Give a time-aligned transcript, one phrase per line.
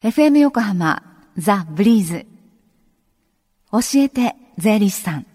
[0.00, 1.02] FM 横浜
[1.36, 2.24] ザ・ブリーズ。
[3.72, 5.26] 教えて税理士さん。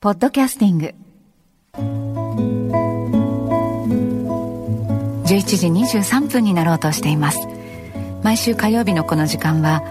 [0.00, 0.94] ポッドキャスティング。
[5.24, 7.38] 11時23分になろうとしています。
[8.22, 9.82] 毎週火曜日のこの時間は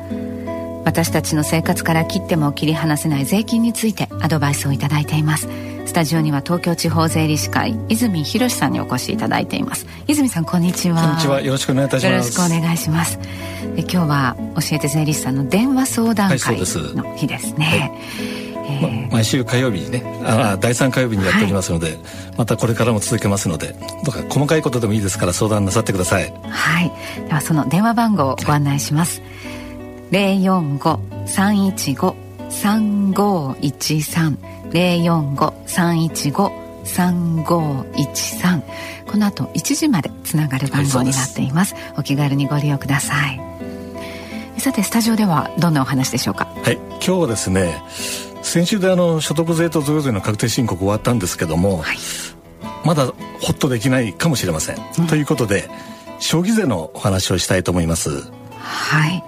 [0.86, 5.48] 私たちの生活から切っても切り離せない税金についてアドバイスをいただいています。
[5.86, 9.85] スタジオには東京地方税理士会泉博さんにお越しいただいています。
[10.07, 11.02] 泉さんこんにちは。
[11.02, 11.41] こんにちは。
[11.41, 12.11] よろしくお願いいたします。
[12.13, 13.20] よろしくお願いします。
[13.77, 17.91] 今日は教えて税理士さんの電話相談会の日ですね、
[18.55, 21.97] はい、毎週火曜日にねあ第3火曜日にやっておりますので、はい、
[22.38, 26.34] またこれからも続けますのでどうか細かいことでもいいですから相談なさってください。
[26.44, 26.91] はい。
[27.27, 29.52] ではその電話番号をご案内します、はい
[30.13, 32.16] 零四五三一五
[32.48, 34.38] 三五一三。
[34.72, 36.52] 零四五三一五
[36.86, 38.62] 三五一三。
[39.08, 41.73] この後一時までつながる番号になっています。
[41.98, 43.41] お気軽にご利用ください。
[44.59, 46.45] さてスタジオではどんなお話でしょうか？
[46.64, 46.75] はい。
[46.75, 47.81] 今日はですね
[48.44, 51.97] 先週であの所得税と贈与税の確定申告終わったんですけども、はい、
[52.86, 53.14] まだホ
[53.47, 55.67] ッとできないかもしれません、うん、ということで
[56.19, 58.11] 消費税のお話をしたいと思います。
[58.59, 59.23] はい。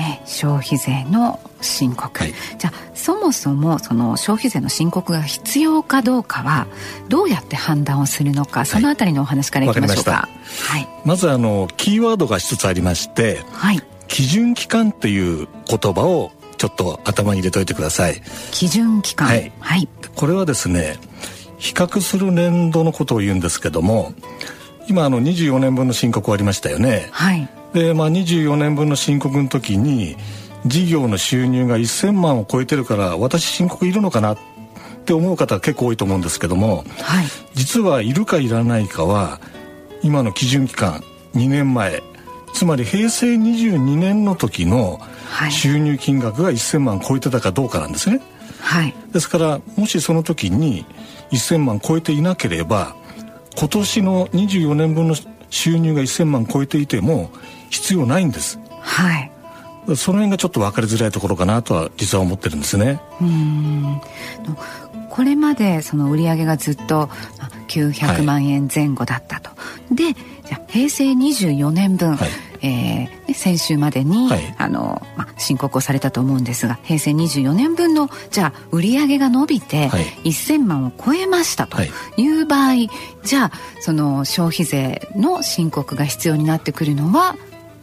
[0.00, 6.66] ね、消費税の申告、はい、じゃあそもそもその消費税の申告が必要かどうかは
[7.10, 10.28] どうやって判断をするのかそのあたりのお話からいきましょうか、
[10.70, 18.22] はい、まずあのキーワードが一つありまして、はい、基準期間っていう言葉をちょっと頭に入れといてください。
[18.52, 20.96] 基準期間はい、はい、これはですね
[21.58, 24.14] 比較する年度のことを言うんですけども
[24.88, 27.08] 今あの24年分の申告ありましたよね。
[27.12, 30.16] はいでまあ24年分の申告の時に
[30.66, 34.34] 事業の収入が1000万を超えてるから私申告いるのかな？
[34.34, 34.38] っ
[35.04, 39.40] て思う方結構多いと思うんですけども、はい、実はいるかいらないかは
[40.02, 41.02] 今の基準期間
[41.34, 42.02] 2年前
[42.52, 45.00] つまり平成22年の時の
[45.50, 48.20] 収入金額が1000万超えてたかどうかなんですね。
[48.60, 50.84] はい、ですからもしその時に
[51.30, 52.94] 1000万超えていなければ
[53.56, 55.14] 今年の24年分の
[55.50, 57.30] 収入が1000万超えていても
[57.68, 58.58] 必要ないんです。
[58.80, 59.30] はい。
[59.96, 63.00] その辺がちょっと分かりづらいところかなとは実は思ってるんですね。
[63.20, 64.00] うん
[65.08, 67.10] これまでその売上がずっと
[67.68, 69.56] 900万円前後だったと、は
[69.90, 72.28] い、でじゃ平成24年分、はい
[72.62, 82.42] えー、先週までに、はい、あのまあ、申告をされたと思うんですが平成24年分のじゃあ売上が伸びて、はい、1000万を超えましたとい。
[82.42, 82.90] う場合、はい、
[83.24, 87.36] じゃあその消費税の申告が必要になってくるのは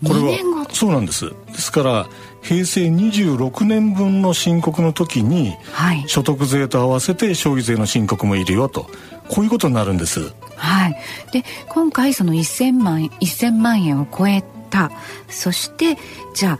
[0.03, 1.29] 2年後そうなんです。
[1.47, 2.07] ですから
[2.41, 8.89] 平成26年分の申告の時に、はい、所得税と合わせて消費税の申告もいるよと
[9.27, 10.31] こういうことになるんです。
[10.55, 10.95] はい、
[11.31, 14.91] で今回その1000万 ,1000 万円を超えた。
[15.29, 15.97] そして
[16.33, 16.59] じゃ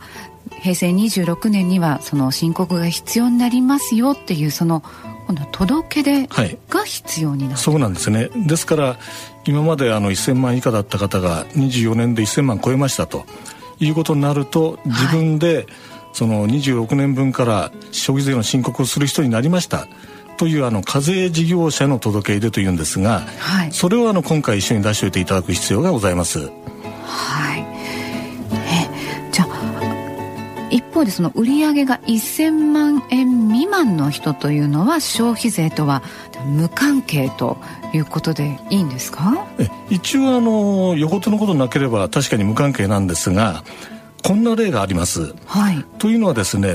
[0.60, 4.82] 平成26年にはその申告が必要になりますよっていうその
[5.26, 6.26] 今度届け出
[6.68, 8.30] が必要になる、はい、そうなんですね。
[8.46, 8.96] ですから
[9.44, 13.24] 今まであの1000万以下だった方が24年で1000万超えましたと。
[13.80, 15.66] いうことになると自分で
[16.12, 19.86] その26年分から消費税の申告をする人になりました。
[20.36, 26.50] というあの課税事業者の届け出というんですが、はい、それをあの今回一緒に出しておいていただく必要がございます。
[30.98, 36.02] 方でその売上が1000万円未満の人というのは消費税とは
[36.46, 37.58] 無関係と
[37.92, 39.46] いうことでいいんですか？
[39.90, 43.62] 一応あのよほどのことなければ確かに無関係なんですが
[44.24, 45.34] こんな例があります。
[45.46, 46.74] はい、というのはですね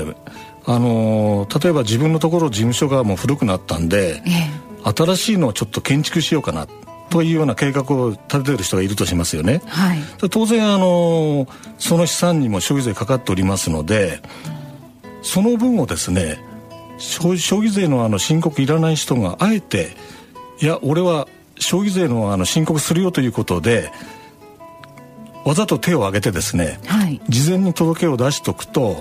[0.66, 6.66] あの例えば自分のところ事務所がもう古くなったんで、ええ、新しいのをちょっと建築しようかな
[7.14, 9.62] というような計画を立ててる人がいるとしますよね。
[9.68, 11.46] はい、当然あの
[11.78, 14.20] その資産にも消費税かかっておりますので
[15.22, 16.40] その分をですね
[16.98, 19.96] 消費税のあの申告いらない人があえて
[20.60, 23.92] いや俺は消費税のあの申告するよということで
[25.44, 29.00] わざと手を挙げてですね、はい、事前に届けを出しておくと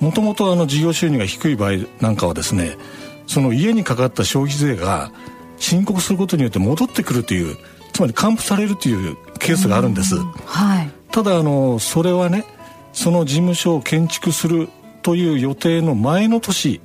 [0.00, 2.76] もともと事業収入が低い場合なんかはですね
[3.28, 5.12] その家にかかった消費税が
[5.58, 7.56] 申告することによって戻ってくるという
[7.92, 12.44] つまり還付されるというケースがあるんです、はい、ただあのそれはね
[12.92, 14.68] その事務所を建築する
[15.02, 16.80] という予定の前の年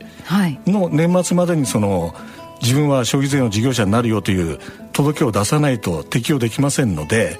[0.65, 2.13] の年末までにその
[2.61, 4.59] 自分は消費税の事業者になるよという
[4.93, 7.39] 届けを出さないと適用できませんので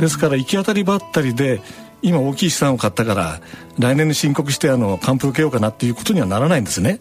[0.00, 1.60] ですから行き当たりばったりで
[2.02, 3.40] 今大きい資産を買ったから
[3.78, 7.00] 来年に申告してあの還付受けようかなっていうことにはならないんですね。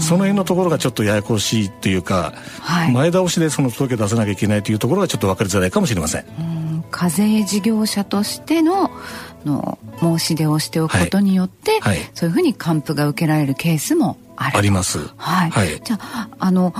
[0.00, 6.24] その辺のところがちょっとややこしいというか、はい、前倒しでその届け出さなきゃいけないというところがちょっと分かりづらいかもしれません。
[6.90, 8.90] 課税事業者としての
[9.44, 16.72] の申し出をしておくことによって、はいはい、そういうふうに還付が受けられるケースもあるあります、はい、はい、じゃああの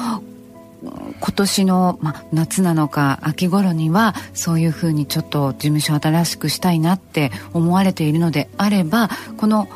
[0.85, 9.69] 今年の、ま、夏なのか秋頃にはそういうふうにちょっと事務所新しくしたいなって思われているのであればこの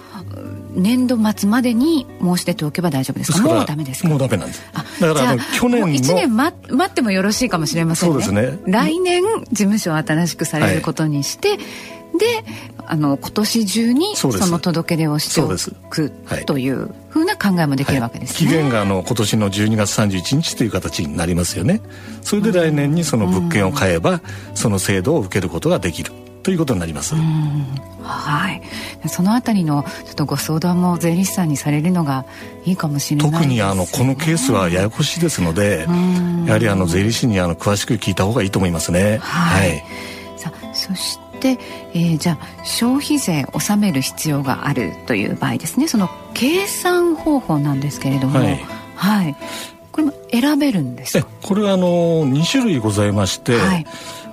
[0.70, 3.43] 年度末までに申し出ておけば大丈夫ですか？
[3.43, 4.09] もうダメですか？
[4.09, 4.62] もうダメなんです。
[5.00, 8.23] だから去年の1年待待ってもよろしいかもしれませんね。
[8.23, 8.59] そうですね。
[8.67, 11.59] 来年事務所を新しくされることにして、はい。
[12.19, 12.25] で
[12.87, 15.49] あの今年中にその届け出をしてお
[15.91, 16.11] く
[16.47, 21.82] というふうな考えもできるわけですね、はい、期限があの今年の12月31日という形になりますよね。
[22.23, 24.23] それで来年にその物件を買えば
[24.55, 26.12] その制度を受けることができる
[26.43, 27.14] ということになります。
[28.02, 28.62] はい。
[29.08, 32.25] そのあたりのちょっとご相談も税理士さんにされるのが
[32.64, 35.87] いいかもしれない、ね、特にあのこのケースはややこしいですので
[36.46, 39.19] やはりあの税理士にあの詳しく聞いた方がいいと思いますね。
[39.19, 39.85] はい、はい、
[40.37, 41.58] さあそしてで、
[41.94, 45.87] えー、じゃあ消費税納める必要があるという場合ですね。
[45.88, 48.64] その計算方法なんですけれども、はい、
[48.96, 49.37] はい、
[49.93, 53.87] これも選べるんですこれはあの2種類ございまして、はい、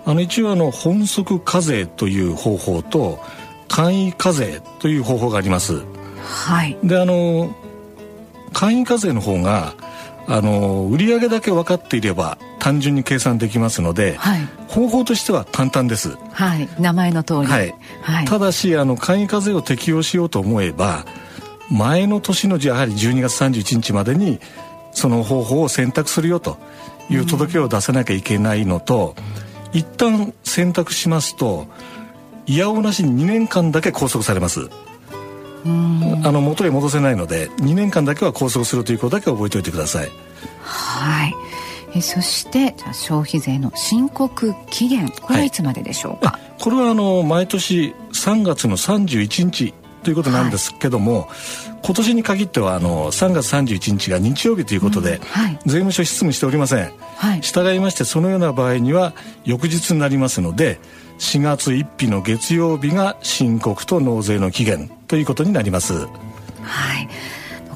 [0.05, 3.19] あの一応あの本則課税という方法と
[3.67, 5.83] 簡易課税という方法があります。
[6.23, 7.53] はい、であの
[8.53, 9.73] 簡易課税の方が
[10.27, 16.17] あの売上だけ分かっていれば単純に計算できますので、はい、方法としては簡単です。
[16.31, 17.45] はい、名前の通り。
[17.45, 17.75] はい。
[18.01, 21.05] はい、ただしあの簡易課税を適用しようと思えば
[21.69, 24.39] 前の年のやはり12月31日までに
[24.91, 26.57] その方法を選択するよと
[27.09, 29.44] いう届けを出さなきゃいけないのと、うん、
[29.75, 31.67] 一旦選択しますと
[32.45, 34.69] いやおなしに2年間だけ拘束されます。
[36.23, 40.09] あの元へ戻せないので2年間だけは拘束するということだけ覚えておいてください。
[40.61, 41.33] はい。
[41.95, 49.73] えそして消費税の申告期限これはいつまででしょうか、はい、これはあの毎年3月の31日
[50.05, 51.27] ということなんですけども、はい、
[51.83, 59.13] 今年に限ってはあの3月31日が日曜日ということで、うんはい、税務署執務しておりません、はい、従いましてそのような場合には
[59.43, 60.79] 翌日になりますので
[61.17, 65.93] 4月1日の月曜日が申告と納税の期限ということになります。
[65.95, 66.07] は
[66.99, 67.09] い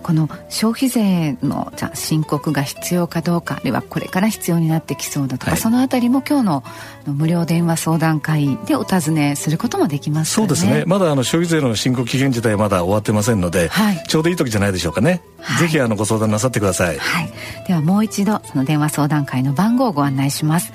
[0.09, 6.63] この消費税のじゃ申告が必要かどうかあるいはこれから必要になってきそうだとか、はい、そのあたりも今日の
[7.05, 10.83] 無料電話相談会でお尋ねすることもできます、ね、そうですね。
[10.87, 17.29] まだあの消費税の申告期限自体まだ終わってませんので、はい、ちょうどいい時じゃないでしょうかね、はい、ぜひあのご相談なさってください、はい、
[17.67, 20.73] ではもう一度その電話相談会の番号をご案内します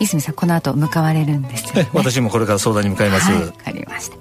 [0.00, 3.30] 泉さんこの後向かわれるんですよ、ね、私もこれから相談に向かいます。
[3.30, 4.16] わ、はい、かりました。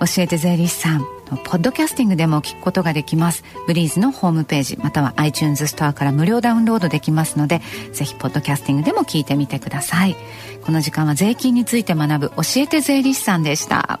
[0.00, 3.44] 教えて税理士さんポッドキャスティングでも聞くことができます。
[3.66, 7.62] ブリーズのホームページまたは iTunes ストアから無料ダウンロードできますので
[7.92, 10.16] ぜひポッドキャスティングでも聞いてみてください。
[10.64, 14.00] この時間は税金について学ぶ教えて税理士さんでした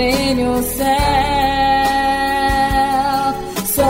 [0.00, 0.88] within yourself.
[3.68, 3.88] So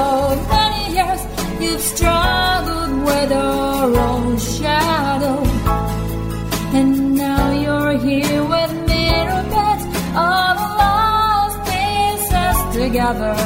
[0.50, 1.20] many years
[1.60, 5.38] you've struggled with your own shadow,
[6.78, 9.84] and now you're here with mirror bits
[10.28, 13.36] of lost pieces together.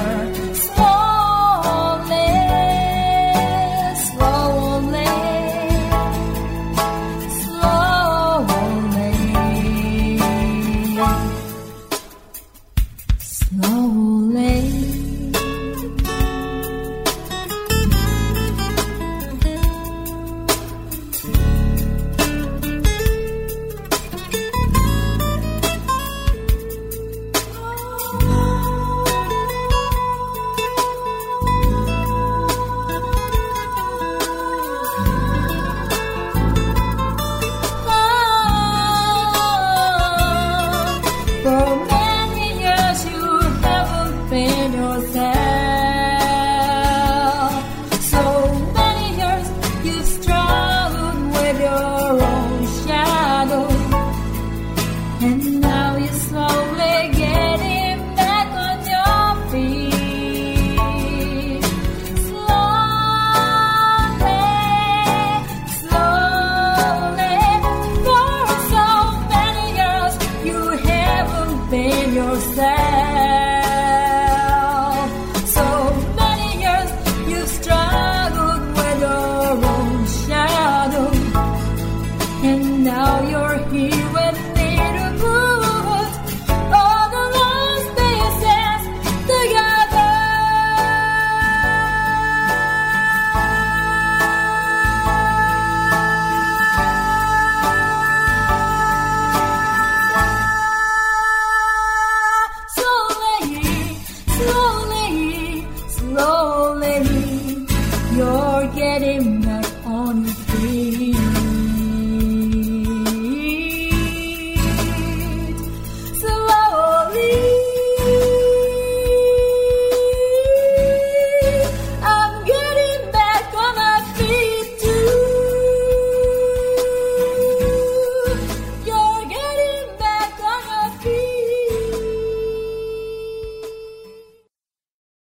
[44.94, 45.33] yourself.